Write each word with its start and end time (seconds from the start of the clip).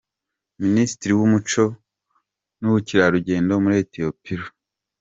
Minisitiri 0.63 1.13
w’Umuco 1.19 1.63
n’Ubukerarugendo 2.59 3.51
muri 3.63 3.75
Ethiopia, 3.83 4.39
Dr. 4.39 4.43